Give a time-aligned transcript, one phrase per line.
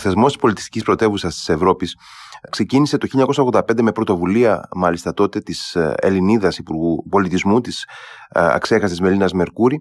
[0.00, 1.96] θεσμός της πολιτιστικής πρωτεύουσας της Ευρώπης
[2.50, 3.06] ξεκίνησε το
[3.50, 7.84] 1985 με πρωτοβουλία, μάλιστα τότε, της ε, Ελληνίδας Υπουργού Πολιτισμού, της
[8.28, 9.80] ε, αξέχαστης Μελίνας Μερκούρη.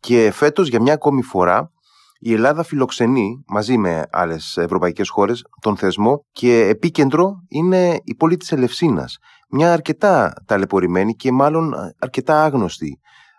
[0.00, 1.70] Και φέτος, για μια ακόμη φορά,
[2.18, 8.36] η Ελλάδα φιλοξενεί μαζί με άλλες ευρωπαϊκές χώρες τον θεσμό και επίκεντρο είναι η πόλη
[8.36, 9.18] της Ελευσίνας.
[9.50, 13.29] Μια αρκετά ταλαιπωρημένη και μάλλον αρκετά άγνωστη ε,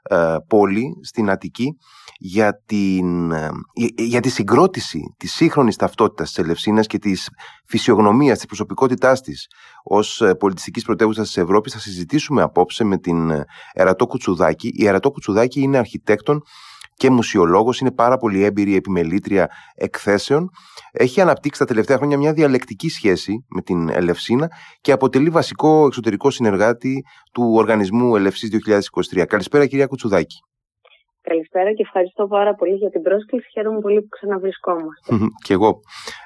[0.47, 1.75] πόλη στην Αττική
[2.17, 3.49] για, την, ε,
[3.95, 7.29] για τη συγκρότηση της σύγχρονης ταυτότητας της Ελευσίνας και της
[7.65, 9.47] φυσιογνωμίας, της προσωπικότητάς της
[9.83, 13.31] ως ε, πολιτιστικής πρωτεύουσας της Ευρώπης θα συζητήσουμε απόψε με την
[13.73, 14.71] Ερατό Κουτσουδάκη.
[14.73, 16.41] Η Ερατό Κουτσουδάκη είναι αρχιτέκτον
[17.01, 20.49] και μουσιολόγος, είναι πάρα πολύ έμπειρη επιμελήτρια εκθέσεων.
[20.91, 24.47] Έχει αναπτύξει τα τελευταία χρόνια μια διαλεκτική σχέση με την Ελευσίνα
[24.81, 28.49] και αποτελεί βασικό εξωτερικό συνεργάτη του Οργανισμού Ελευσής
[29.19, 29.25] 2023.
[29.25, 30.35] Καλησπέρα κυρία Κουτσουδάκη.
[31.21, 33.47] Καλησπέρα και ευχαριστώ πάρα πολύ για την πρόσκληση.
[33.51, 35.15] Χαίρομαι πολύ που ξαναβρισκόμαστε.
[35.45, 35.79] και εγώ.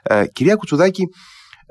[0.03, 1.07] Ε, κυρία Κουτσουδάκη,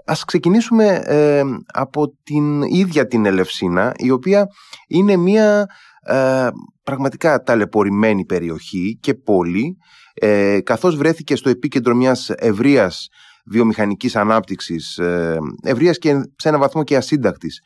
[0.06, 4.46] Ας ξεκινήσουμε ε, από την ίδια την Ελευσίνα, η οποία
[4.88, 5.66] είναι μια
[6.06, 6.48] ε,
[6.82, 9.76] πραγματικά ταλαιπωρημένη περιοχή και πόλη,
[10.14, 13.08] ε, καθώς βρέθηκε στο επίκεντρο μιας ευρείας
[13.46, 17.60] βιομηχανικής ανάπτυξης, ε, ευρείας και σε ένα βαθμό και ασύντακτης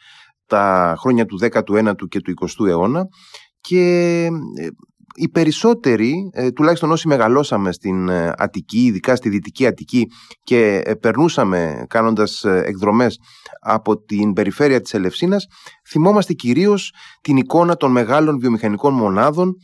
[0.47, 3.07] τα χρόνια του 19ου και του 20ου αιώνα
[3.61, 3.81] και
[4.57, 4.69] ε,
[5.19, 10.07] οι περισσότεροι, ε, τουλάχιστον όσοι μεγαλώσαμε στην ε, Αττική, ειδικά στη Δυτική Αττική
[10.43, 13.19] και ε, περνούσαμε κάνοντας εκδρομές
[13.61, 15.47] από την περιφέρεια της Ελευσίνας,
[15.89, 19.55] θυμόμαστε κυρίως την εικόνα των μεγάλων βιομηχανικών μονάδων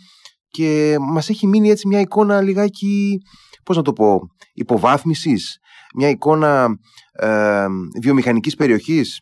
[0.48, 3.16] και μας έχει μείνει έτσι μια εικόνα λιγάκι,
[3.64, 4.20] πώς να το πω,
[4.52, 5.58] υποβάθμισης,
[5.94, 6.68] μια εικόνα
[7.12, 7.66] ε,
[8.02, 9.20] βιομηχανικής περιοχής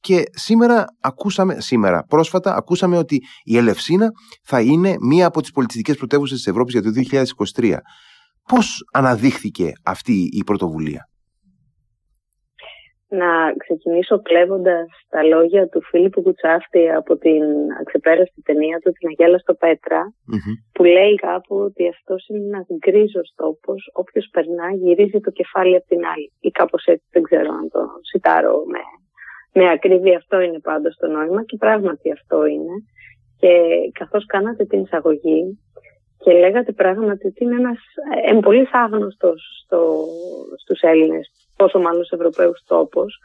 [0.00, 4.08] και σήμερα ακούσαμε, σήμερα πρόσφατα ακούσαμε ότι η Ελευσίνα
[4.42, 6.90] θα είναι μία από τις πολιτιστικές πρωτεύουσες της Ευρώπης για το
[7.56, 7.76] 2023.
[8.48, 11.02] Πώς αναδείχθηκε αυτή η πρωτοβουλία;
[13.08, 13.30] Να
[13.62, 17.42] ξεκινήσω κλέβοντας τα λόγια του Φίλιππου Κουτσάφτη από την
[17.80, 20.02] αξεπέραστη ταινία του «Την Αγέλα στο πετρα
[20.72, 25.86] που λέει κάπου ότι αυτός είναι ένας γκρίζος τόπος, όποιος περνά γυρίζει το κεφάλι από
[25.86, 27.80] την άλλη ή κάπως έτσι δεν ξέρω αν το
[28.10, 28.82] σιτάρω με
[29.52, 32.74] με ακρίβεια αυτό είναι πάντως το νόημα και πράγματι αυτό είναι.
[33.38, 33.50] Και
[33.92, 35.58] καθώς κάνατε την εισαγωγή
[36.18, 37.78] και λέγατε πράγματι ότι είναι ένας
[38.24, 40.06] ε, πολύ άγνωστος στο,
[40.62, 43.20] στους Έλληνες, πόσο μάλλον στους Ευρωπαίους τόπος,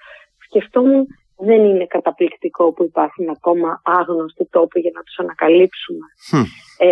[0.47, 1.07] σκεφτόμουν
[1.37, 6.05] δεν είναι καταπληκτικό που υπάρχουν ακόμα άγνωστοι τόποι για να τους ανακαλύψουμε.
[6.77, 6.87] Ε,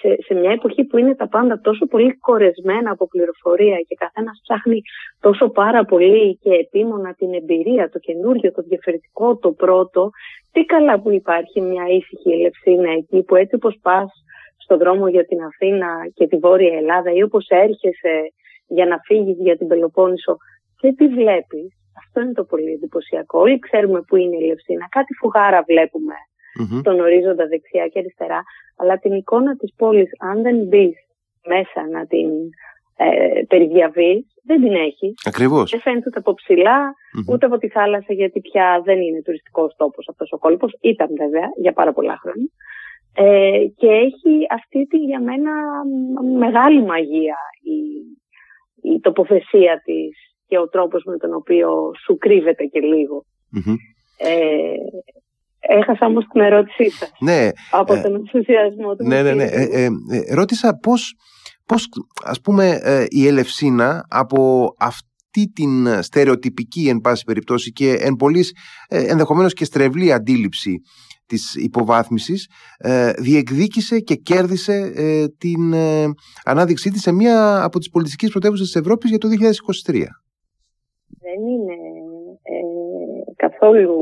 [0.00, 4.40] σε, σε μια εποχή που είναι τα πάντα τόσο πολύ κορεσμένα από πληροφορία και καθένας
[4.42, 4.80] ψάχνει
[5.20, 10.10] τόσο πάρα πολύ και επίμονα την εμπειρία, το καινούργιο, το διαφορετικό, το πρώτο,
[10.52, 14.10] τι καλά που υπάρχει μια ήσυχη ελευσίνα εκεί που έτσι όπως πας
[14.56, 18.32] στον δρόμο για την Αθήνα και τη Βόρεια Ελλάδα ή όπως έρχεσαι
[18.66, 20.36] για να φύγεις για την Πελοπόννησο
[20.80, 23.40] και τι βλέπεις αυτό είναι το πολύ εντυπωσιακό.
[23.40, 24.86] Όλοι ξέρουμε που είναι η Λευσίνα.
[24.90, 26.14] Κάτι φουγάρα βλέπουμε
[26.60, 26.78] mm-hmm.
[26.80, 28.42] στον ορίζοντα δεξιά και αριστερά.
[28.76, 30.96] Αλλά την εικόνα της πόλης, αν δεν μπεις
[31.46, 32.28] μέσα να την
[32.96, 35.14] ε, περιδιαβείς, δεν την έχεις.
[35.24, 35.70] Ακριβώς.
[35.70, 37.32] Δεν φαίνεται ούτε από ψηλά, mm-hmm.
[37.32, 40.78] ούτε από τη θάλασσα, γιατί πια δεν είναι τουριστικός τόπος αυτός ο κόλπος.
[40.80, 42.48] Ήταν βέβαια για πάρα πολλά χρόνια.
[43.16, 45.50] Ε, και έχει αυτή τη για μένα
[46.38, 47.78] μεγάλη μαγεία η,
[48.94, 51.68] η τοποθεσία της και ο τρόπος με τον οποίο
[52.04, 53.24] σου κρύβεται και λιγο
[54.18, 54.38] Ε,
[55.60, 59.06] έχασα όμως την ερώτησή σας ναι, από ε, τον ενθουσιασμό του.
[59.06, 59.44] Ναι, ναι, ναι.
[59.44, 61.14] Ε, ε, ε, ρώτησα πώς,
[61.66, 61.88] πώς
[62.24, 68.52] ας πούμε η Ελευσίνα από αυτή την στερεοτυπική εν πάση περιπτώσει και εν πολλής
[68.88, 70.80] ενδεχομένως και στρεβλή αντίληψη
[71.26, 72.48] της υποβάθμισης
[73.18, 74.92] διεκδίκησε και κέρδισε
[75.38, 75.74] την
[76.44, 79.28] ανάδειξή της σε μία από τις πολιτιστικές πρωτεύουσες της Ευρώπης για το
[79.88, 80.04] 2023
[81.34, 81.76] δεν είναι
[82.42, 83.98] ε, καθόλου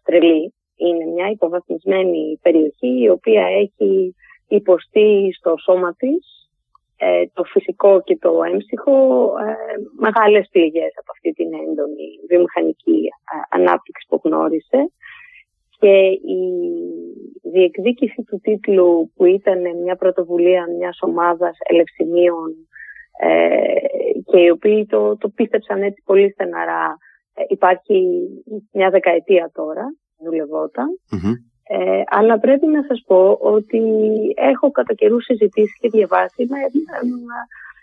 [0.00, 0.54] στρελή.
[0.76, 4.14] Είναι μια υποβαθμισμένη περιοχή η οποία έχει
[4.48, 6.50] υποστεί στο σώμα της
[6.96, 8.92] ε, το φυσικό και το έμψυχο
[9.38, 9.54] ε,
[9.98, 13.08] μεγάλες πληγές από αυτή την έντονη βιομηχανική
[13.50, 14.90] ανάπτυξη που γνώρισε
[15.78, 15.96] και
[16.36, 16.42] η
[17.52, 22.67] διεκδίκηση του τίτλου που ήταν μια πρωτοβουλία μιας ομάδας ελευσιμίων
[23.20, 23.58] ε,
[24.24, 26.96] και οι οποίοι το, το πίστεψαν έτσι πολύ στεναρά.
[27.34, 28.28] Ε, υπάρχει
[28.72, 29.86] μια δεκαετία τώρα,
[31.70, 33.80] Ε, αλλά πρέπει να σας πω ότι
[34.34, 36.58] έχω κατά καιρούς συζητήσει και διαβάσει με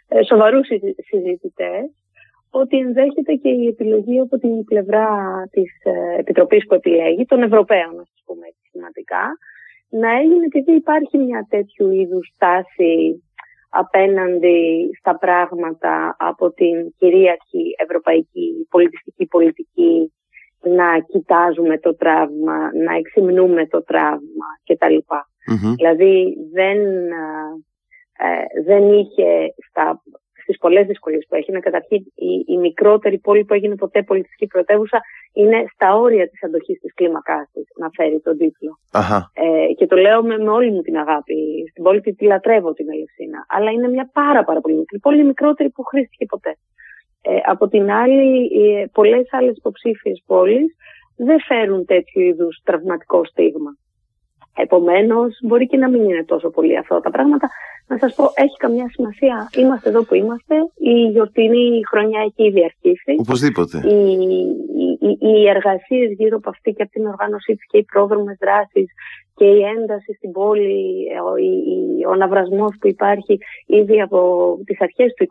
[0.07, 0.67] ε, σοβαρούς
[1.09, 1.85] συζητητές
[2.49, 5.07] ότι ενδέχεται και η επιλογή από την πλευρά
[5.51, 9.23] της ε, Επιτροπής που επιλέγει, των Ευρωπαίων, να σας πούμε έτσι σημαντικά,
[9.89, 13.23] να έγινε επειδή υπάρχει μια τέτοιου είδους τάση
[13.77, 20.13] απέναντι στα πράγματα από την κυρίαρχη ευρωπαϊκή πολιτιστική πολιτική
[20.61, 24.95] να κοιτάζουμε το τραύμα, να εξυμνούμε το τραύμα κτλ.
[24.95, 26.77] mm Δηλαδή δεν,
[28.17, 30.01] ε, δεν είχε στα,
[30.45, 34.47] στις πολλές δυσκολίες που έχει, να καταρχήν η, η μικρότερη πόλη που έγινε ποτέ πολιτιστική
[34.47, 34.99] πρωτεύουσα
[35.33, 38.71] είναι στα όρια της αντοχής της κλίμακάς της να φέρει τον τίτλο.
[39.33, 41.35] Ε, και το λέω με, με όλη μου την αγάπη.
[41.69, 43.45] Στην πόλη τη λατρεύω την Ελευσίνα.
[43.47, 46.53] Αλλά είναι μια πάρα πάρα πολύ μικρή πόλη, μικρότερη που χρήστηκε ποτέ.
[47.21, 50.75] Ε, από την άλλη, ε, πολλές άλλες υποψήφιες πόλεις
[51.17, 53.71] δεν φέρουν τέτοιου είδους τραυματικό στίγμα.
[54.57, 57.49] Επομένως, μπορεί και να μην είναι τόσο πολύ αυτά τα πράγματα.
[57.87, 59.49] Να σας πω, έχει καμιά σημασία.
[59.57, 60.55] Είμαστε εδώ που είμαστε.
[60.93, 63.13] Η γιορτινή χρονιά έχει ήδη αρχίσει.
[63.17, 63.77] Οπωσδήποτε.
[63.77, 64.01] Οι,
[65.07, 68.87] οι, οι εργασίες γύρω από αυτή και από την οργάνωσή της και οι πρόδρομες δράσεις
[69.37, 70.81] και η ένταση στην πόλη,
[71.27, 71.31] ο,
[72.11, 74.19] ο ναυρασμός που υπάρχει ήδη από
[74.65, 75.27] τις αρχές του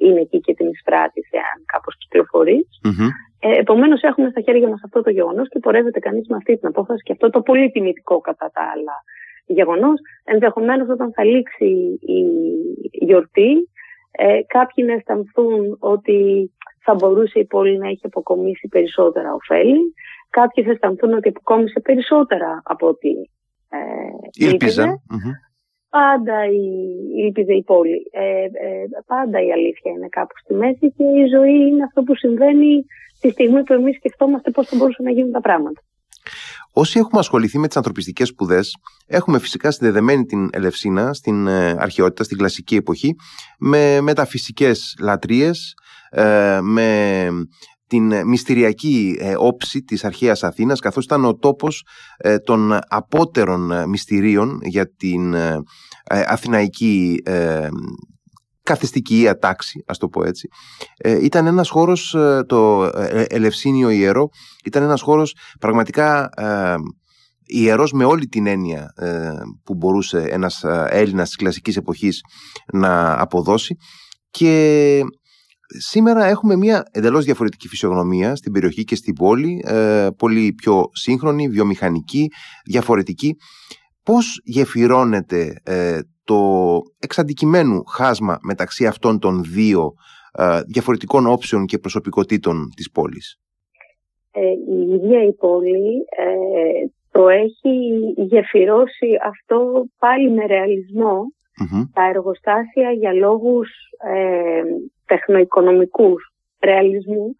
[0.00, 2.66] 2022 είναι εκεί και την εισπράτησε αν κάπως κυκλοφορείς.
[2.86, 3.10] Mm-hmm.
[3.46, 6.68] Ε, Επομένως, έχουμε στα χέρια μας αυτό το γεγονός και πορεύεται κανείς με αυτή την
[6.68, 8.96] απόφαση και αυτό το πολύ τιμητικό κατά τα άλλα
[9.46, 10.00] γεγονός.
[10.24, 13.68] Ενδεχομένως, όταν θα λήξει η γιορτή,
[14.10, 16.50] ε, κάποιοι να αισθανθούν ότι
[16.84, 19.94] θα μπορούσε η πόλη να έχει αποκομίσει περισσότερα ωφέλη.
[20.30, 23.08] Κάποιοι θα αισθανθούν ότι αποκόμισε περισσότερα από ό,τι
[23.68, 25.00] ε, ήλπιζε.
[25.88, 26.68] Πάντα η,
[27.16, 28.08] ήλπιζε η πόλη.
[28.10, 32.16] Ε, ε, πάντα η αλήθεια είναι κάπου στη μέση και η ζωή είναι αυτό που
[32.16, 32.84] συμβαίνει
[33.20, 35.80] τη στιγμή που εμείς σκεφτόμαστε πώς θα μπορούσαν να γίνουν τα πράγματα.
[36.76, 38.76] Όσοι έχουμε ασχοληθεί με τις ανθρωπιστικές σπουδές,
[39.06, 43.14] έχουμε φυσικά συνδεδεμένη την Ελευσίνα στην ε, αρχαιότητα, στην κλασική εποχή,
[43.58, 45.74] με μεταφυσικές λατρείες,
[46.10, 47.28] ε, με
[47.86, 51.86] την μυστηριακή ε, όψη της αρχαίας Αθήνας καθώς ήταν ο τόπος
[52.44, 55.34] των απότερων μυστηρίων για την
[56.04, 57.22] αθηναϊκή
[58.64, 60.48] καθιστική ατάξη, ας το πω έτσι.
[60.96, 64.28] Ε, ήταν ένας χώρος, ε, το ε, Ελευσίνιο Ιερό,
[64.64, 66.74] ήταν ένας χώρος πραγματικά ε,
[67.46, 68.92] ιερός με όλη την έννοια
[69.64, 72.20] που μπορούσε ένας Έλληνας της κλασικής εποχής
[72.72, 73.76] να αποδώσει
[74.30, 75.00] και
[75.78, 79.64] σήμερα έχουμε μια εντελώς διαφορετική φυσιογνωμία στην περιοχή και στην πόλη,
[80.16, 82.28] πολύ πιο σύγχρονη, βιομηχανική,
[82.64, 83.36] διαφορετική.
[84.02, 85.60] Πώς γεφυρώνεται
[86.24, 89.92] το εξαντικειμένου χάσμα μεταξύ αυτών των δύο
[90.32, 93.38] ε, διαφορετικών όψεων και προσωπικότητων της πόλης;
[94.30, 94.40] Ε,
[94.74, 101.32] η ίδια η πόλη ε, το έχει γεφυρώσει αυτό πάλι με ρεαλισμο
[101.92, 103.70] Τα εργοστάσια για λόγους
[104.14, 104.62] ε,
[105.06, 106.32] τεχνοοικονομικούς
[106.64, 107.34] ρεαλισμού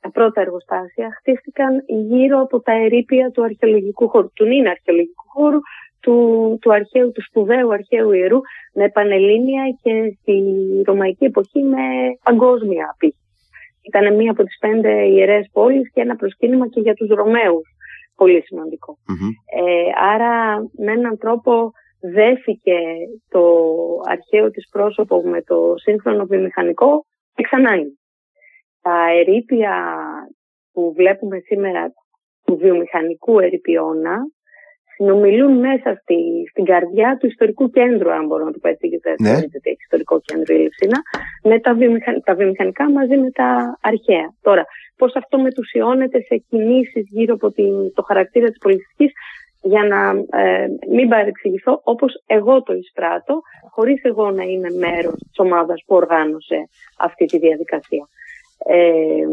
[0.00, 5.58] τα πρώτα εργοστάσια χτίστηκαν γύρω από τα ερήπια του αρχαιολογικού χώρου, του νυν αρχαιολογικού χώρου,
[6.00, 8.40] του, του αρχαίου, του σπουδαίου αρχαίου ιερού
[8.74, 10.42] με πανελλήνια και στη
[10.86, 11.84] ρωμαϊκή εποχή με
[12.24, 13.20] παγκόσμια απίχη.
[13.82, 17.68] Ήταν μία από τις πέντε ιερές πόλεις και ένα προσκύνημα και για τους Ρωμαίους.
[18.16, 18.42] Πολύ
[19.56, 22.78] Ε, άρα με έναν τρόπο δέθηκε
[23.28, 23.42] το
[24.04, 27.04] αρχαίο της πρόσωπο με το σύγχρονο βιομηχανικό
[27.34, 27.70] και ξανά
[28.80, 29.96] Τα ερήπια
[30.72, 31.92] που βλέπουμε σήμερα
[32.44, 34.16] του βιομηχανικού ερηπιώνα
[34.96, 36.18] συνομιλούν μέσα στη,
[36.50, 39.38] στην καρδιά του ιστορικού κέντρου, αν μπορώ να το πω έτσι, γιατί δεν ναι.
[39.38, 40.98] έχει ιστορικό κέντρο η Λευσίνα,
[41.42, 44.28] με τα, βιομηχαν, τα βιομηχανικά μαζί με τα αρχαία.
[44.42, 44.64] Τώρα,
[44.96, 49.12] πώς αυτό μετουσιώνεται σε κινήσεις γύρω από την, το χαρακτήρα της πολιτιστικής,
[49.62, 50.00] για να
[50.40, 55.94] ε, μην παρεξηγηθώ, όπως εγώ το εισπράττω, χωρίς εγώ να είμαι μέρος της ομάδας που
[55.94, 56.68] οργάνωσε
[56.98, 58.08] αυτή τη διαδικασία.
[58.58, 59.24] Ε,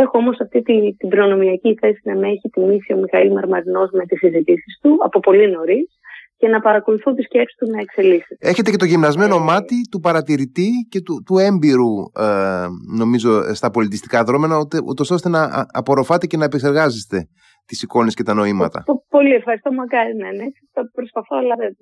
[0.00, 4.06] έχω όμως αυτή τη, την προνομιακή θέση να με έχει τιμήσει ο Μιχαήλ Μαρμαρινός με
[4.06, 5.98] τις συζητήσεις του από πολύ νωρίς
[6.36, 8.48] και να παρακολουθώ τη σκέψη του να εξελίσσεται.
[8.48, 12.66] Έχετε και το γυμνασμένο ε, μάτι του παρατηρητή και του, του έμπειρου ε,
[12.98, 17.28] νομίζω στα πολιτιστικά δρόμενα ούτως ώστε να απορροφάτε και να επεξεργάζεστε
[17.66, 18.84] τις εικόνες και τα νοήματα.
[19.08, 20.68] Πολύ ευχαριστώ, μακάρι να είναι έτσι.
[20.72, 21.76] Θα προσπαθώ, αλλά δεν.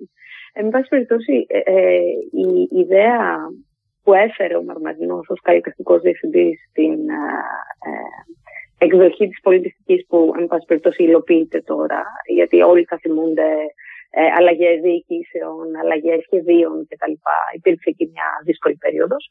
[0.53, 1.99] Εν πάση περιπτώσει, ε, ε,
[2.31, 3.37] η ιδέα
[4.05, 10.65] που έφερε ο Μαρμαρινός ως καλλιτεχνικός διευθυντής στην ε, εκδοχή της πολιτιστικής που εν πάση
[10.65, 13.49] περιπτώσει υλοποιείται τώρα γιατί όλοι θα θυμούνται
[14.17, 17.11] ε, αλλαγές διοικήσεων, αλλαγές σχεδίων κτλ.
[17.55, 19.29] Υπήρξε εκεί μια δύσκολη περίοδος.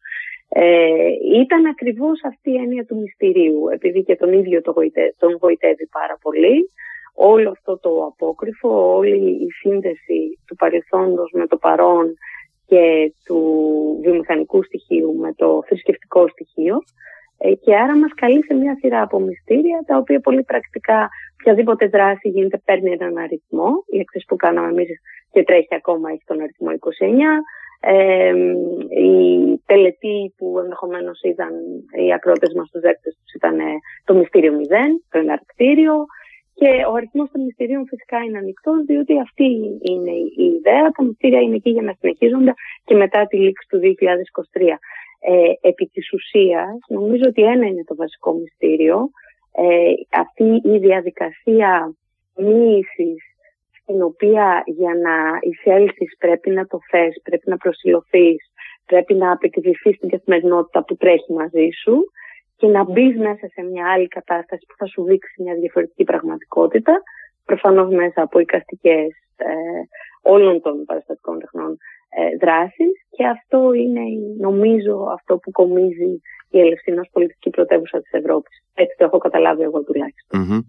[0.49, 1.09] Ε,
[1.43, 4.73] ήταν ακριβώς αυτή η έννοια του μυστηρίου επειδή και τον ίδιο το
[5.19, 6.71] τον γοητεύει πάρα πολύ.
[7.14, 12.14] Όλο αυτό το απόκριφο, όλη η σύνδεση του παρελθόντος με το παρόν
[12.66, 13.40] και του
[14.02, 16.76] βιομηχανικού στοιχείου με το θρησκευτικό στοιχείο.
[17.38, 21.09] Ε, και άρα μας καλεί σε μια σειρά από μυστήρια τα οποία πολύ πρακτικά
[21.40, 23.68] οποιαδήποτε δράση γίνεται παίρνει έναν αριθμό.
[23.90, 24.88] Η έκθεση που κάναμε εμείς
[25.33, 26.73] και τρέχει ακόμα έχει τον αριθμό 29
[28.88, 29.12] η
[29.66, 31.52] τελετή που ενδεχομένως είδαν
[32.04, 33.59] οι ακρότες μας στους δέκτες τους ήταν
[34.04, 35.94] το μυστήριο μηδέν, το εναρκτήριο
[36.54, 39.49] και ο αριθμός των μυστηρίων φυσικά είναι ανοιχτός, διότι αυτή
[39.90, 40.90] είναι η ιδέα.
[40.90, 44.78] Τα μυστήρια είναι εκεί για να συνεχίζονται και μετά τη λήξη του 2023.
[45.26, 49.11] Ε, επί της ουσίας, νομίζω ότι ένα είναι το βασικό μυστήριο.
[49.52, 51.94] Ε, αυτή η διαδικασία
[52.37, 53.23] μοίησης
[53.80, 58.52] στην οποία για να εισέλθεις πρέπει να το θες, πρέπει να προσιλωθείς,
[58.87, 62.04] πρέπει να απεκδηθείς την καθημερινότητα που τρέχει μαζί σου
[62.56, 67.02] και να μπεις μέσα σε μια άλλη κατάσταση που θα σου δείξει μια διαφορετική πραγματικότητα,
[67.44, 69.52] προφανώς μέσα από οικαστικές ε,
[70.23, 71.76] όλων των παραστατικών τεχνών
[72.16, 74.00] ε, δράσεις και αυτό είναι
[74.40, 78.62] νομίζω αυτό που κομίζει η Ελευθερία ως πολιτική πρωτεύουσα της Ευρώπης.
[78.75, 80.66] Έτσι το έχω καταλάβει εγώ τουλάχιστον.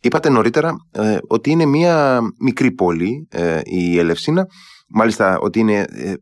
[0.00, 4.46] Είπατε νωρίτερα ε, ότι είναι μια μικρή πόλη ε, η Ελευσίνα,
[4.88, 6.12] μάλιστα ότι είναι ε,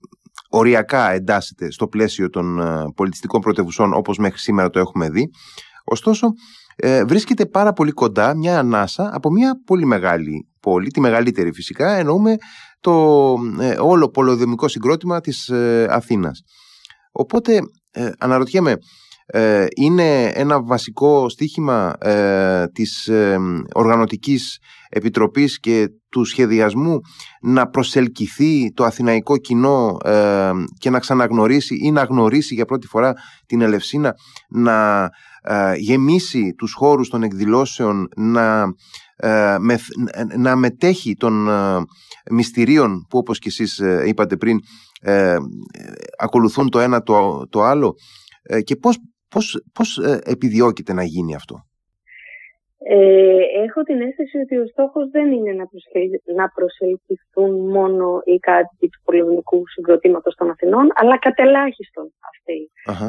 [0.50, 2.61] οριακά εντάσσεται στο πλαίσιο των
[2.95, 5.30] πολιτιστικών πρωτεύουσών όπως μέχρι σήμερα το έχουμε δει.
[5.85, 6.26] Ωστόσο,
[7.07, 12.37] βρίσκεται πάρα πολύ κοντά μια ανάσα από μια πολύ μεγάλη πόλη, τη μεγαλύτερη φυσικά, εννοούμε
[12.80, 12.92] το
[13.78, 15.50] όλο πολυδομικό συγκρότημα της
[15.88, 16.42] Αθήνας.
[17.12, 17.61] Οπότε
[18.19, 18.76] αναρωτιέμαι,
[19.33, 23.38] ε, είναι ένα βασικό στίχημα ε, της ε,
[23.75, 24.59] οργανωτικής
[24.90, 27.00] επιτροπής και του σχεδιασμού
[27.42, 33.14] να προσελκυθεί το αθηναϊκό κοινό ε, και να ξαναγνωρίσει ή να γνωρίσει για πρώτη φορά
[33.47, 34.14] την Ελευσίνα,
[34.49, 35.09] να
[35.76, 38.64] γεμίσει τους χώρους των εκδηλώσεων, να,
[40.37, 41.49] να μετέχει των
[42.30, 44.59] μυστηρίων που όπως και εσείς είπατε πριν
[46.18, 47.94] ακολουθούν το ένα το, το άλλο
[48.64, 48.99] και πώς
[49.30, 51.64] Πώς, πώς ε, επιδιώκεται να γίνει αυτό;
[52.83, 55.65] Ε, έχω την αίσθηση ότι ο στόχος δεν είναι να,
[56.35, 62.13] να προσελκυθούν μόνο οι κάτοικοι του πολεμικού συγκροτήματος των Αθηνών, αλλά κατελάχιστον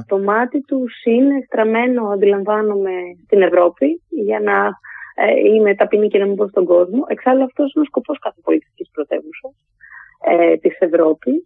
[0.08, 2.92] Το μάτι τους είναι στραμμένο, αντιλαμβάνομαι,
[3.26, 4.70] στην Ευρώπη για να
[5.16, 7.06] ε, είμαι ταπεινή και να μην πω στον κόσμο.
[7.08, 9.54] Εξάλλου αυτός είναι ο σκοπός κάθε πολιτικής πρωτεύουσας
[10.30, 11.44] ε, της Ευρώπης.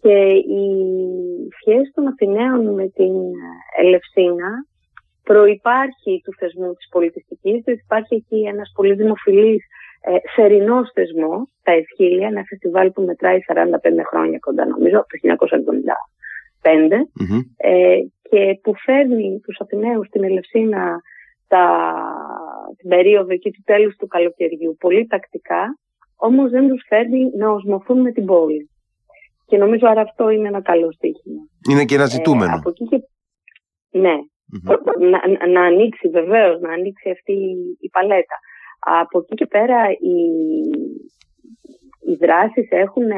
[0.00, 0.18] Και
[0.58, 0.64] η
[1.60, 3.14] σχέση των Αθηναίων με την
[3.78, 4.50] Ελευσίνα
[5.28, 9.62] προϋπάρχει του θεσμού της πολιτιστικής, διότι υπάρχει εκεί ένας πολύ δημοφιλής
[10.00, 15.14] ε, σερινός θεσμός, τα Εσχύλια, ένα φεστιβάλ που μετράει 45 χρόνια κοντά νομίζω, το
[16.62, 17.08] 1975,
[17.56, 17.98] ε,
[18.30, 21.00] και που φέρνει τους Αθηναίους στην Ελευσίνα
[21.48, 21.64] τα,
[22.76, 25.78] την περίοδο εκεί του τέλους του καλοκαιριού πολύ τακτικά,
[26.16, 28.70] όμως δεν τους φέρνει να οσμωθούν με την πόλη.
[29.46, 31.42] Και νομίζω άρα αυτό είναι ένα καλό στοίχημα.
[31.70, 32.52] Είναι και ένα ζητούμενο.
[32.52, 32.98] Ε, από εκεί και...
[33.98, 34.16] Ναι.
[34.98, 37.32] Να, να, ανοίξει βεβαίως, να ανοίξει αυτή
[37.80, 38.38] η παλέτα.
[38.78, 40.16] Από εκεί και πέρα οι,
[42.08, 43.08] οι δράσεις έχουν,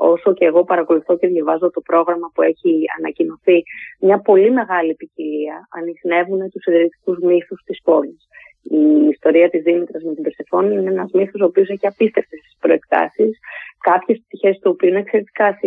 [0.00, 3.62] όσο και εγώ παρακολουθώ και διαβάζω το πρόγραμμα που έχει ανακοινωθεί,
[4.00, 5.68] μια πολύ μεγάλη ποικιλία.
[5.70, 8.26] Ανοιχνεύουν τους ιδρυτικούς μύθους της πόλης.
[8.62, 13.38] Η ιστορία της Δήμητρας με την Περσεφόνη είναι ένας μύθος ο οποίος έχει απίστευτες προεκτάσεις
[13.82, 15.58] κάποιες πτυχές του οποίου είναι εξαιρετικά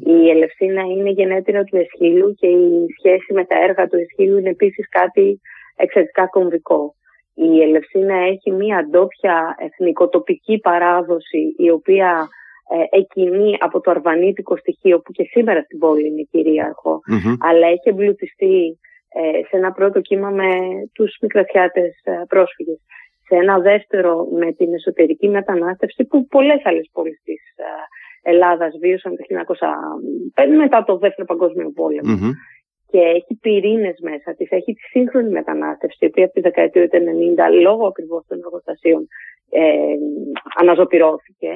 [0.00, 4.50] Η Ελευσίνα είναι γενέτειρα του Εσχύλου και η σχέση με τα έργα του Εσχύλου είναι
[4.50, 5.40] επίσης κάτι
[5.76, 6.94] εξαιρετικά κομβικό.
[7.34, 12.28] Η Ελευσίνα έχει μία ντόπια εθνικοτοπική παράδοση η οποία
[12.70, 16.26] ε, εκκινεί από το αρβανίτικο στοιχείο που και σήμερα στην πόλη είναι
[17.38, 20.48] αλλά έχει εμπλουτιστεί ε, σε ένα πρώτο κύμα με
[20.92, 22.80] τους μικρασιάτες ε, πρόσφυγες.
[23.26, 27.64] Σε ένα δεύτερο με την εσωτερική μετανάστευση που πολλές άλλες πόλεις της ε,
[28.32, 29.22] Ελλάδας βίωσαν το
[30.34, 31.72] 1905 μετά το δεύτερο παγκόσμιο
[32.90, 36.98] και έχει πυρήνες μέσα της, έχει τη σύγχρονη μετανάστευση, η οποία από τη δεκαετία του
[37.38, 39.08] 90 λόγω ακριβώς των εργοστασίων
[39.50, 39.94] ε,
[40.60, 41.52] αναζωπηρώθηκε.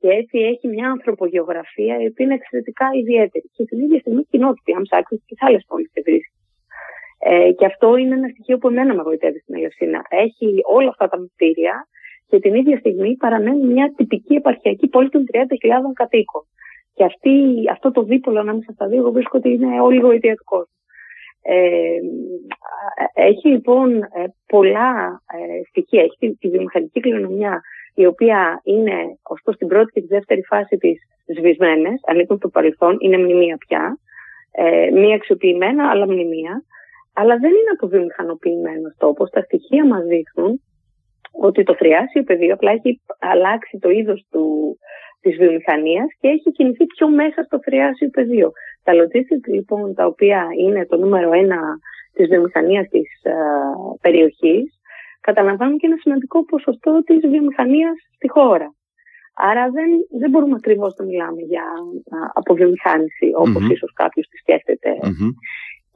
[0.00, 3.46] Και έτσι έχει μια ανθρωπογεωγραφία η οποία είναι εξαιρετικά ιδιαίτερη.
[3.54, 6.38] Και την ίδια στιγμή κοινότητα, αν ψάξεις και σε άλλες πόλεις και βρίσκει.
[7.18, 10.00] Ε, και αυτό είναι ένα στοιχείο που εμένα με γοητεύει στην Ελευσίνα.
[10.08, 11.74] Έχει όλα αυτά τα μυστήρια
[12.30, 15.38] και την ίδια στιγμή παραμένει μια τυπική επαρχιακή πόλη των 30.000
[15.94, 16.42] κατοίκων.
[16.94, 17.30] Και αυτή,
[17.70, 20.74] αυτό το δίπολο ανάμεσα στα δύο, εγώ βρίσκω ότι είναι όλη η γοητεία του κόσμου.
[21.42, 21.98] Ε,
[23.14, 26.02] έχει λοιπόν ε, πολλά ε, στοιχεία.
[26.02, 27.60] Έχει τη, τη βιομηχανική κληρονομιά,
[27.94, 30.98] η οποία είναι ωστόσο στην πρώτη και τη δεύτερη φάση της
[31.36, 33.98] σβησμένες, ανήκουν στο παρελθόν, είναι μνημεία πια.
[34.52, 36.64] Ε, μία αξιοποιημένα, αλλά μνημεία
[37.12, 39.30] αλλά δεν είναι αποβιομηχανοποιημένος τόπος.
[39.30, 40.60] Τα στοιχεία μας δείχνουν
[41.32, 44.26] ότι το θριάσιο πεδίο απλά έχει αλλάξει το είδος
[45.20, 48.50] της βιομηχανίας και έχει κινηθεί πιο μέσα στο θριάσιο πεδίο.
[48.82, 51.60] Τα logistics λοιπόν, τα οποία είναι το νούμερο ένα
[52.12, 54.80] της βιομηχανίας της uh, περιοχής,
[55.20, 58.74] καταλαμβάνουν και ένα σημαντικό ποσοστό της βιομηχανίας στη χώρα.
[59.34, 61.64] Άρα δεν, δεν μπορούμε ακριβώς να μιλάμε για
[62.32, 63.72] αποβιομηχάνηση όπως mm-hmm.
[63.72, 64.90] ίσως κάποιος τη σκεφτεται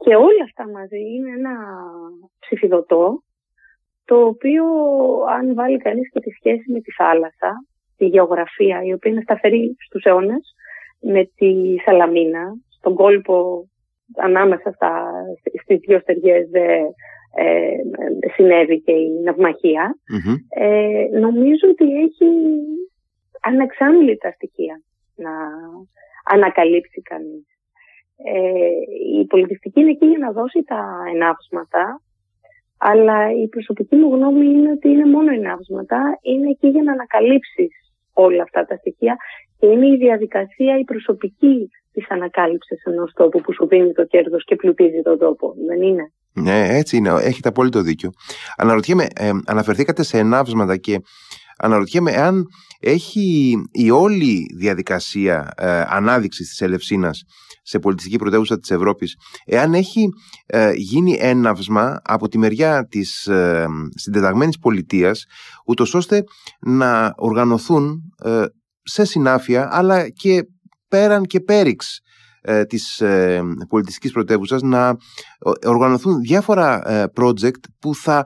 [0.03, 1.55] Και όλα αυτά μαζί είναι ένα
[2.39, 3.23] ψηφιδωτό
[4.05, 4.63] το οποίο
[5.37, 7.65] αν βάλει κανείς και τη σχέση με τη θάλασσα,
[7.97, 10.55] τη γεωγραφία η οποία είναι σταθερή στους αιώνες,
[10.99, 13.67] με τη Σαλαμίνα, στον κόλπο
[14.17, 15.11] ανάμεσα στα,
[15.61, 16.49] στις δύο στεριές
[17.37, 19.95] ε, συνέβη και η ναυμαχια
[20.49, 22.29] ε, νομίζω ότι έχει
[23.41, 24.81] ανεξάμιλητα στοιχεία
[25.15, 25.31] να
[26.23, 27.45] ανακαλύψει κανείς.
[28.17, 32.01] Ε, η πολιτιστική είναι εκεί για να δώσει τα ενάψματα,
[32.77, 37.69] αλλά η προσωπική μου γνώμη είναι ότι είναι μόνο ενάψματα, είναι εκεί για να ανακαλύψεις
[38.13, 39.15] όλα αυτά τα στοιχεία
[39.59, 44.43] και είναι η διαδικασία η προσωπική της ανακάλυψης ενός τόπου που σου δίνει το κέρδος
[44.45, 47.09] και πλουτίζει τον τόπο, δεν είναι; Ναι, έτσι είναι.
[47.09, 48.09] Έχετε απόλυτο δίκιο.
[48.57, 51.01] Αναρωτιέμαι, ε, αναφερθήκατε σε ενάψματα και
[51.57, 52.45] αναρωτιέμαι αν
[52.79, 57.23] έχει η όλη διαδικασία ε, ανάδειξης της Ελευσίνας
[57.63, 60.07] σε πολιτιστική πρωτεύουσα της Ευρώπης εάν έχει
[60.45, 65.25] ε, γίνει έναυσμα από τη μεριά της ε, συντεταγμένης πολιτείας
[65.65, 66.23] ούτως ώστε
[66.59, 68.45] να οργανωθούν ε,
[68.83, 70.43] σε συνάφεια αλλά και
[70.87, 71.99] πέραν και πέριξ
[72.47, 76.81] ε, της ε, πολιτιστικής πρωτεύουσας να ε, οργανωθούν διάφορα
[77.15, 78.25] project που θα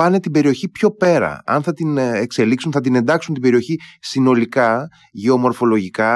[0.00, 1.42] πάνε την περιοχή πιο πέρα.
[1.46, 6.10] Αν θα την εξελίξουν, θα την εντάξουν την περιοχή συνολικά, γεωμορφολογικά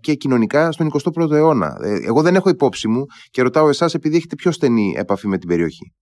[0.00, 1.70] και κοινωνικά στον 21ο αιώνα.
[2.08, 5.48] Εγώ δεν έχω υπόψη μου και ρωτάω εσάς επειδή έχετε πιο στενή επαφή με την
[5.48, 5.92] περιοχή.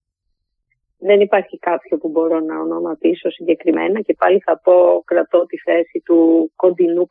[0.99, 6.03] Δεν υπάρχει κάποιο που μπορώ να ονοματίσω συγκεκριμένα και πάλι θα πω κρατώ τη θέση
[6.05, 7.09] του κοντινού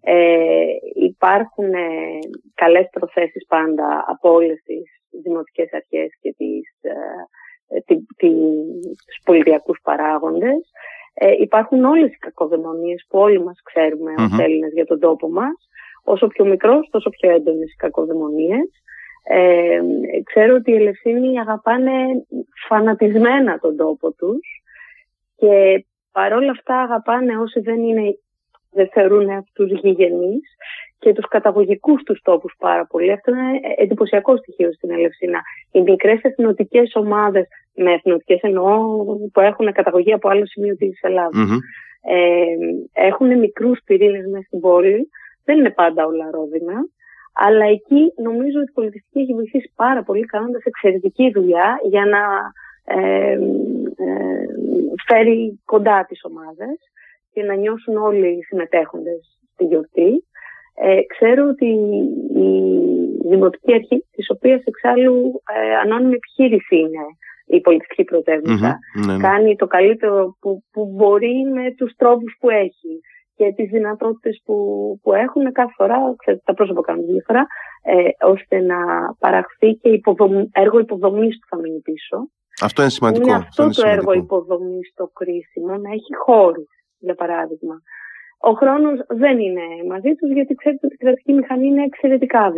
[0.00, 0.66] Ε,
[1.10, 2.18] υπάρχουν ε,
[2.54, 4.84] καλές προθέσεις πάντα από όλες τις
[5.22, 7.47] δημοτικές αρχές και τις, ε, τι, τι,
[9.06, 10.70] τους πολιτιακούς παράγοντες.
[11.14, 14.24] Ε, υπάρχουν όλες οι κακοδαιμονίες που όλοι μας ξέρουμε mm-hmm.
[14.32, 15.68] ως Έλληνες για τον τόπο μας.
[16.04, 18.68] Όσο πιο μικρός, τόσο πιο έντονες οι κακοδαιμονίες.
[19.22, 19.80] Ε,
[20.24, 21.92] ξέρω ότι οι Ελευσίνοι αγαπάνε
[22.68, 24.62] φανατισμένα τον τόπο τους
[25.36, 28.18] και παρόλα αυτά αγαπάνε όσοι δεν, είναι,
[28.70, 30.56] δεν θεωρούν αυτούς γηγενείς
[30.98, 33.12] και τους καταγωγικούς τους τόπους πάρα πολύ.
[33.12, 35.40] Αυτό είναι εντυπωσιακό στοιχείο στην Ελευσίνα.
[35.72, 41.48] Οι μικρές εθνοτικές ομάδες, με εθνοτικές εννοώ που έχουν καταγωγή από άλλο σημείο της ελλαδας
[42.02, 42.44] ε,
[42.92, 45.08] έχουν μικρούς πυρήνες μέσα στην πόλη.
[45.44, 46.74] Δεν είναι πάντα όλα ρόδινα.
[47.32, 52.22] Αλλά εκεί νομίζω ότι η πολιτιστική έχει βοηθήσει πάρα πολύ κάνοντας εξαιρετική δουλειά για να
[52.84, 53.38] ε, ε,
[55.06, 56.76] φέρει κοντά τις ομάδες
[57.32, 60.24] και να νιώσουν όλοι οι συμμετέχοντες στη γιορτή.
[60.80, 61.66] Ε, ξέρω ότι
[62.34, 67.04] η Δημοτική Αρχή, της οποίας εξάλλου ε, ανώνυμη επιχείρηση είναι
[67.46, 69.18] η πολιτιστική ναι, ναι.
[69.18, 73.00] κάνει το καλύτερο που, που μπορεί με τους τρόπους που έχει
[73.38, 74.54] και τις δυνατότητες που,
[75.02, 77.46] που έχουν κάθε φορά, ξέρετε, τα πρόσωπα κάνουν διαφορά,
[77.82, 78.78] ε, ώστε να
[79.18, 82.16] παραχθεί και υποδομ, έργο υποδομής που θα μείνει πίσω.
[82.62, 83.26] Αυτό είναι σημαντικό.
[83.28, 84.10] Είναι αυτό, είναι το σημαντικό.
[84.10, 87.76] έργο υποδομής το κρίσιμο, να έχει χώρους, για παράδειγμα.
[88.38, 92.52] Ο χρόνος δεν είναι μαζί τους, γιατί ξέρετε ότι η κρατική μηχανή είναι εξαιρετικά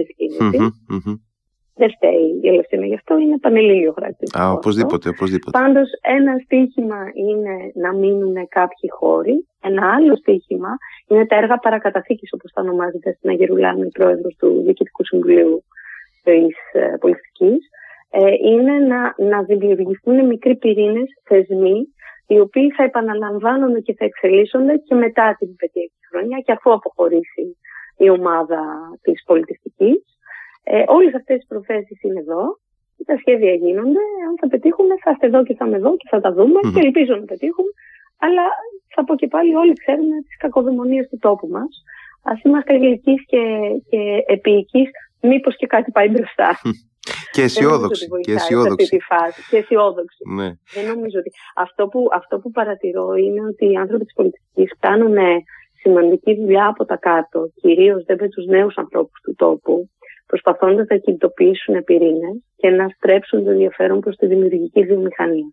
[1.81, 4.45] δεν φταίει η Ελευθερία γι' αυτό, είναι πανελλήνιο χαρακτηριστικό.
[4.45, 5.59] Α, οπωσδήποτε, οπωσδήποτε.
[5.59, 5.89] Πάντως
[6.19, 9.37] ένα στίχημα είναι να μείνουν κάποιοι χώροι.
[9.69, 10.73] Ένα άλλο στίχημα
[11.09, 15.65] είναι τα έργα παρακαταθήκης, όπως τα ονομάζεται στην Αγερουλάνη, πρόεδρος του Διοικητικού Συμβουλίου
[16.25, 17.63] της ε, Πολιτικής.
[18.11, 19.01] Ε, είναι να,
[19.33, 21.79] να δημιουργηθούν μικροί πυρήνες, θεσμοί,
[22.31, 27.45] οι οποίοι θα επαναλαμβάνονται και θα εξελίσσονται και μετά την πενταετή χρονιά και αφού αποχωρήσει
[27.97, 28.63] η ομάδα
[29.03, 29.99] της πολιτιστικής.
[30.65, 32.43] Ε, όλες αυτές οι προθέσεις είναι εδώ,
[33.07, 36.21] τα σχέδια γίνονται, αν θα πετύχουν θα είστε εδώ και θα είμαι εδώ και θα
[36.21, 36.73] τα δούμε mm-hmm.
[36.75, 37.69] και ελπίζω να πετύχουν,
[38.25, 38.45] αλλά
[38.95, 41.73] θα πω και πάλι όλοι ξέρουμε τις κακοδαιμονίες του τόπου μας.
[42.23, 43.43] Ας είμαστε γλυκείς και,
[43.91, 44.91] και επίοικείς,
[45.21, 46.49] μήπως και κάτι πάει μπροστά.
[47.33, 48.09] Και αισιόδοξη.
[48.21, 48.99] Και αισιόδοξη.
[49.51, 50.19] Και αισιόδοξη.
[50.35, 50.49] Ναι.
[50.75, 51.31] Δεν νομίζω ότι.
[51.57, 55.17] Αυτό που, αυτό που παρατηρώ είναι ότι οι άνθρωποι της πολιτικής κάνουν
[55.83, 59.91] σημαντική δουλειά από τα κάτω, κυρίως δεν με τους νέους ανθρώπους του τόπου,
[60.27, 65.53] προσπαθώντας να κινητοποιήσουν πυρήνες και να στρέψουν το ενδιαφέρον προς τη δημιουργική βιομηχανία.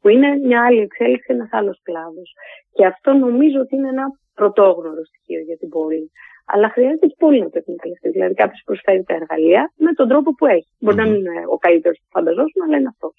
[0.00, 2.32] Που είναι μια άλλη εξέλιξη, ένας άλλος κλάδος.
[2.72, 6.10] Και αυτό νομίζω ότι είναι ένα πρωτόγνωρο στοιχείο για την πόλη.
[6.52, 8.12] Αλλά χρειάζεται και πολύ να το εκμεταλλευτείς.
[8.12, 10.70] Δηλαδή, κάποιος προσφέρει τα εργαλεία με τον τρόπο που έχει.
[10.78, 13.14] Μπορεί να μην είναι ο καλύτερος που φανταζόσουν, αλλά είναι αυτός.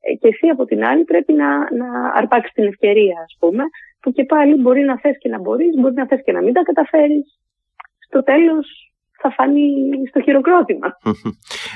[0.00, 1.48] Ε, και εσύ από την άλλη πρέπει να,
[1.80, 3.64] να αρπάξεις την ευκαιρία, ας πούμε,
[4.00, 6.52] που και πάλι μπορεί να θες και να μπορείς, μπορεί να θες και να μην
[6.52, 7.38] τα καταφέρεις.
[7.98, 8.87] Στο τέλος,
[9.20, 9.60] θα φάνει
[10.08, 10.86] στο χειροκρότημα.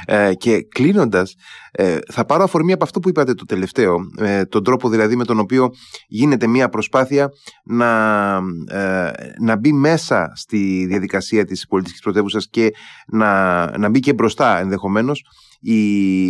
[0.07, 1.35] Ε, και κλείνοντας,
[1.73, 5.25] ε, θα πάρω αφορμή από αυτό που είπατε το τελευταίο, ε, τον τρόπο δηλαδή με
[5.25, 5.71] τον οποίο
[6.09, 7.29] γίνεται μια προσπάθεια
[7.65, 8.35] να,
[8.71, 12.71] ε, να μπει μέσα στη διαδικασία της πολιτικής πρωτεύουσας και
[13.07, 15.23] να, να μπει και μπροστά ενδεχομένως
[15.61, 15.79] η,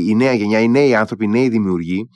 [0.08, 2.08] η νέα γενιά, οι νέοι άνθρωποι, οι νέοι δημιουργοί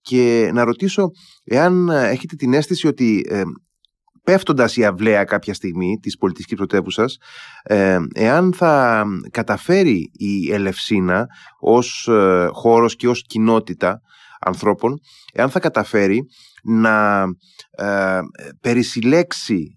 [0.00, 1.10] και να ρωτήσω
[1.44, 3.26] εάν έχετε την αίσθηση ότι
[4.24, 7.04] ε, πέφτοντας η αυλαία κάποια στιγμή της πολιτικής πρωτεύουσα,
[7.62, 11.26] ε, εάν θα καταφέρει η Ελευσίνα
[11.60, 14.00] ως ε, χώρος και ως κοινότητα
[14.40, 14.98] ανθρώπων,
[15.32, 16.22] εάν θα καταφέρει
[16.62, 17.24] να
[17.70, 18.20] ε,
[18.60, 19.76] περισυλλέξει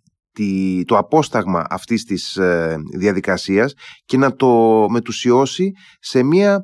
[0.86, 3.74] το απόσταγμα αυτής της ε, διαδικασίας
[4.06, 6.60] και να το μετουσιώσει σε μια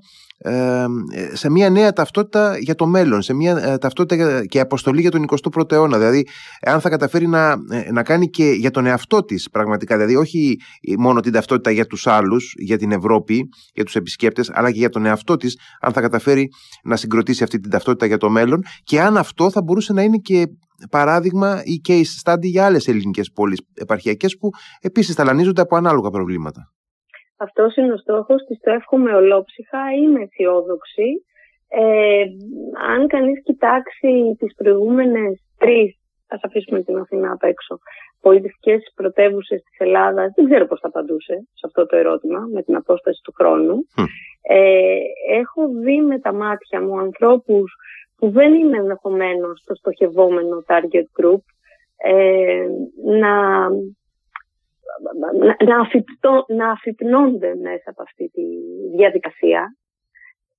[1.33, 5.25] σε μια νέα ταυτότητα για το μέλλον, σε μια ε, ταυτότητα και αποστολή για τον
[5.27, 5.97] 21ο αιώνα.
[5.97, 6.27] Δηλαδή,
[6.61, 10.57] αν θα καταφέρει να, ε, να κάνει και για τον εαυτό της πραγματικά, δηλαδή όχι
[10.97, 14.89] μόνο την ταυτότητα για τους άλλους, για την Ευρώπη, για τους επισκέπτες, αλλά και για
[14.89, 16.49] τον εαυτό της, αν θα καταφέρει
[16.83, 20.17] να συγκροτήσει αυτή την ταυτότητα για το μέλλον και αν αυτό θα μπορούσε να είναι
[20.17, 20.47] και
[20.89, 24.49] παράδειγμα ή case study για άλλες ελληνικές πόλεις επαρχιακές που
[24.81, 26.71] επίσης ταλανίζονται από ανάλογα προβλήματα.
[27.45, 28.59] Αυτός είναι ο στόχος της.
[28.59, 29.79] Το εύχομαι ολόψυχα.
[30.01, 31.09] Είμαι αισιόδοξη.
[31.67, 32.23] Ε,
[32.91, 35.95] αν κανείς κοιτάξει τις προηγούμενες τρεις,
[36.27, 37.79] ας αφήσουμε την Αθήνα απ' έξω,
[38.21, 42.75] πολιτιστικές πρωτεύουσες της Ελλάδας, δεν ξέρω πώς θα απαντούσε σε αυτό το ερώτημα με την
[42.75, 43.75] απόσταση του χρόνου.
[44.41, 44.99] Ε,
[45.39, 47.75] έχω δει με τα μάτια μου ανθρώπους
[48.17, 51.43] που δεν είναι ενδεχομένως το στοχευόμενο target group
[52.03, 52.65] ε,
[53.19, 53.67] να
[55.65, 58.45] να, αφυπτώ, να αφυπνώνται μέσα από αυτή τη
[58.95, 59.75] διαδικασία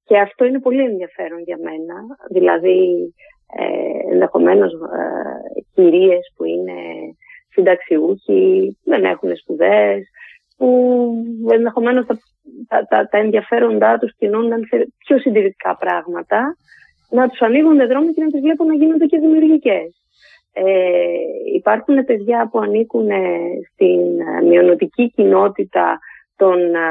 [0.04, 1.94] και αυτό είναι πολύ ενδιαφέρον για μένα.
[2.30, 3.12] Δηλαδή,
[3.58, 6.78] ε, ενδεχομένως ε, κυρίες που είναι
[7.48, 10.02] συνταξιούχοι, δεν έχουν σπουδές,
[10.56, 10.68] που
[11.50, 12.18] ενδεχομένως τα,
[12.68, 16.56] τα, τα, τα ενδιαφέροντά τους κινούνταν σε πιο συντηρητικά πράγματα,
[17.10, 20.02] να τους ανοίγουν δρόμοι και να τις βλέπω να γίνονται και δημιουργικές.
[20.52, 20.64] Ε,
[21.54, 23.08] υπάρχουν παιδιά που ανήκουν
[23.72, 25.98] στην ε, μειονοτική κοινότητα
[26.36, 26.88] των ε,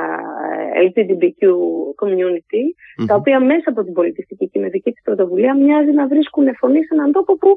[0.88, 1.42] LGBTQ
[2.02, 2.64] community,
[3.08, 6.94] τα οποία μέσα από την πολιτιστική και κοινωνική της πρωτοβουλία μοιάζει να βρίσκουν φωνή σε
[6.94, 7.56] έναν τόπο που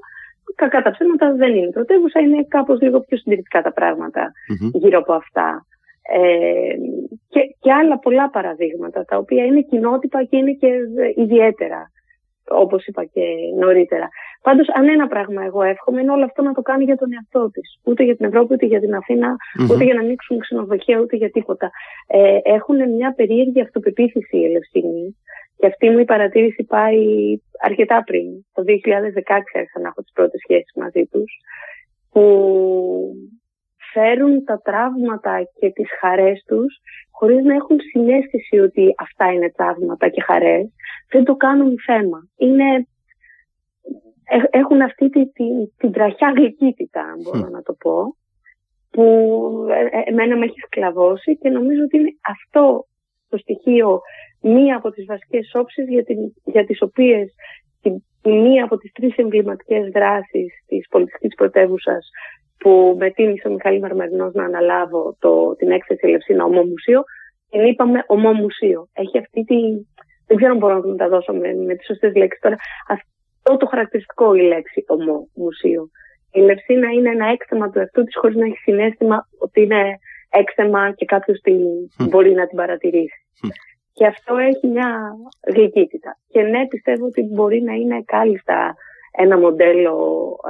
[0.54, 4.32] κακά τα ψέματα δεν είναι πρωτεύουσα, είναι κάπως λίγο πιο συντηρητικά τα πραγματα
[4.72, 5.66] γύρω από αυτά.
[6.12, 6.74] Ε,
[7.28, 10.68] και, και άλλα πολλά παραδείγματα, τα οποία είναι κοινότυπα και είναι και
[11.16, 11.90] ιδιαίτερα
[12.48, 13.22] όπως είπα και
[13.58, 14.08] νωρίτερα.
[14.42, 17.50] Πάντως, αν ένα πράγμα εγώ εύχομαι, είναι όλο αυτό να το κάνει για τον εαυτό
[17.50, 17.78] της.
[17.84, 19.36] Ούτε για την Ευρώπη, ούτε για την αθηνα
[19.70, 21.70] ούτε για να ανοίξουν ξενοδοχεία, ούτε για τίποτα.
[22.06, 25.16] Ε, έχουν μια περίεργη αυτοπεποίθηση η Ελευσίνη.
[25.56, 26.98] Και αυτή μου η παρατήρηση πάει
[27.60, 28.44] αρκετά πριν.
[28.52, 28.72] Το 2016
[29.54, 31.32] άρχισα να έχω τις πρώτες σχέσεις μαζί τους.
[32.10, 32.22] Που
[33.94, 36.80] φέρουν τα τραύματα και τις χαρές τους
[37.10, 40.66] χωρίς να έχουν συνέστηση ότι αυτά είναι τραύματα και χαρές,
[41.10, 42.28] δεν το κάνουν θέμα.
[42.36, 42.86] Είναι,
[44.50, 45.44] έχουν αυτή τη, τη,
[45.76, 48.16] την τραχιά γλυκύτητα, αν μπορώ να το πω,
[48.90, 49.04] που
[49.70, 52.86] ε, ε, εμένα με έχει σκλαβώσει και νομίζω ότι είναι αυτό
[53.28, 54.00] το στοιχείο
[54.40, 57.34] μία από τις βασικές όψεις για, την, για τις οποίες
[57.82, 57.90] τη,
[58.30, 62.08] μία από τις τρεις εμβληματικές δράσεις της πολιτικής πρωτεύουσας
[62.58, 67.04] που με τίμησε ο Μιχάλης Μαρμερινός να αναλάβω το, την έκθεση Ελευσίνα Ομόμουσιο,
[67.50, 68.88] την είπαμε Ομόμουσιο.
[68.92, 69.56] Έχει αυτή τη...
[70.26, 72.56] Δεν ξέρω αν μπορώ να τα δώσω με, με τις σωστές λέξεις τώρα.
[72.88, 75.88] Αυτό το χαρακτηριστικό η λέξη Ομόμουσιο.
[76.32, 79.98] Η Ελευσίνα είναι ένα έκθεμα του εαυτού της χωρίς να έχει συνέστημα ότι είναι
[80.30, 81.60] έκθεμα και κάποιος την,
[82.08, 83.26] μπορεί να την παρατηρήσει.
[83.92, 85.12] Και αυτό έχει μια
[85.54, 86.18] γλυκύτητα.
[86.28, 88.74] Και ναι, πιστεύω ότι μπορεί να είναι κάλλιστα
[89.16, 89.94] ένα μοντέλο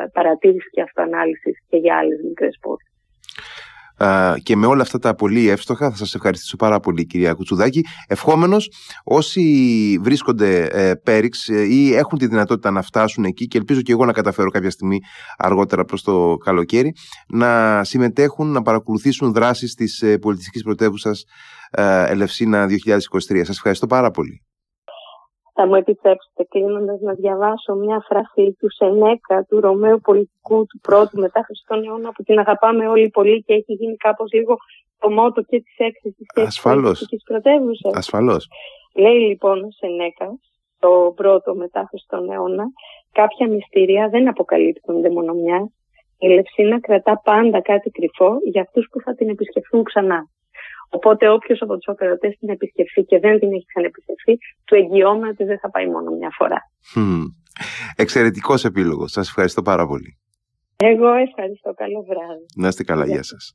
[0.02, 2.88] ε, παρατήρησης και αυτοανάλυσης και για άλλες μικρές πόλεις.
[4.42, 8.70] και με όλα αυτά τα πολύ εύστοχα θα σας ευχαριστήσω πάρα πολύ κυρία Κουτσουδάκη ευχόμενος
[9.04, 9.42] όσοι
[10.02, 14.04] βρίσκονται ε, πέριξ ε, ή έχουν τη δυνατότητα να φτάσουν εκεί και ελπίζω και εγώ
[14.04, 14.98] να καταφέρω κάποια στιγμή
[15.38, 16.94] αργότερα προς το καλοκαίρι
[17.28, 21.24] να συμμετέχουν, να παρακολουθήσουν δράσεις της ε, πολιτιστικής πρωτεύουσας
[21.70, 22.68] ε, Ελευσίνα 2023.
[23.18, 24.42] Σας ευχαριστώ πάρα πολύ.
[25.56, 31.18] Θα μου επιτρέψετε κλείνοντας να διαβάσω μια φράση του Σενέκα, του Ρωμαίου πολιτικού του πρώτου
[31.20, 34.56] μετά Χριστόν αιώνα που την αγαπάμε όλοι πολύ και έχει γίνει κάπως λίγο
[34.98, 37.06] το μότο και της έκθεσης και Ασφαλώς.
[37.06, 37.90] της πρωτεύουσα.
[37.94, 38.48] Ασφαλώς.
[38.94, 40.38] Λέει λοιπόν ο Σενέκα,
[40.78, 42.64] το πρώτο μετά Χριστόν αιώνα,
[43.12, 45.70] κάποια μυστήρια δεν αποκαλύπτονται μόνο μια.
[46.18, 50.28] Η Λευσίνα κρατά πάντα κάτι κρυφό για αυτούς που θα την επισκεφθούν ξανά.
[50.96, 55.44] Οπότε όποιος από τους οπερατέ την επισκεφθεί και δεν την έχει ξαναεπισκεφθεί, του εγγυώμαι ότι
[55.44, 56.60] δεν θα πάει μόνο μια φορά.
[56.96, 57.24] Mm.
[57.96, 59.10] Εξαιρετικός επίλογος.
[59.10, 60.18] Σας ευχαριστώ πάρα πολύ.
[60.76, 61.74] Εγώ ευχαριστώ.
[61.74, 62.46] Καλό βράδυ.
[62.56, 63.06] Να είστε καλά.
[63.06, 63.52] Γεια σας.